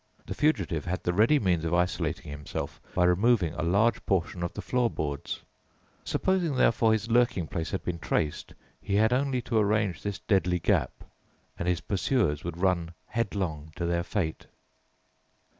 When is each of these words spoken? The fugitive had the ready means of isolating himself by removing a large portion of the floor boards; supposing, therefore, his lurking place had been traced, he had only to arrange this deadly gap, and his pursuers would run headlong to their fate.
The 0.25 0.33
fugitive 0.33 0.85
had 0.85 1.03
the 1.03 1.13
ready 1.13 1.37
means 1.37 1.63
of 1.63 1.75
isolating 1.75 2.31
himself 2.31 2.81
by 2.95 3.03
removing 3.05 3.53
a 3.53 3.61
large 3.61 4.03
portion 4.07 4.41
of 4.41 4.51
the 4.51 4.61
floor 4.63 4.89
boards; 4.89 5.43
supposing, 6.03 6.55
therefore, 6.55 6.93
his 6.93 7.11
lurking 7.11 7.45
place 7.45 7.69
had 7.69 7.83
been 7.83 7.99
traced, 7.99 8.55
he 8.81 8.95
had 8.95 9.13
only 9.13 9.43
to 9.43 9.59
arrange 9.59 10.01
this 10.01 10.17
deadly 10.17 10.57
gap, 10.57 11.03
and 11.59 11.67
his 11.67 11.81
pursuers 11.81 12.43
would 12.43 12.57
run 12.57 12.95
headlong 13.05 13.73
to 13.75 13.85
their 13.85 14.01
fate. 14.01 14.47